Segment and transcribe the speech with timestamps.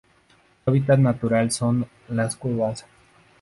[0.65, 2.85] Su hábitat natural son: las cuevas